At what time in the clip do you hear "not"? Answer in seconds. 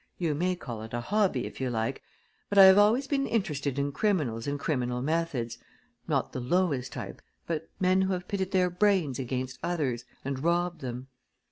6.07-6.31